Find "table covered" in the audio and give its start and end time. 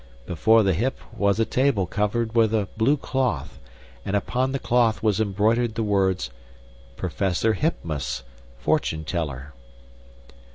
1.45-2.33